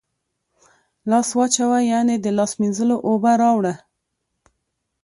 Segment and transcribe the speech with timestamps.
[1.09, 3.73] لاس واچوه، یعنی د لاس مینځلو اوبه راوړه